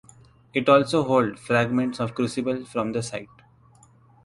It 0.55 0.67
also 0.67 1.03
hold 1.03 1.37
fragments 1.37 1.99
of 1.99 2.15
crucibles 2.15 2.67
from 2.71 2.91
the 2.93 3.03
site. 3.03 3.29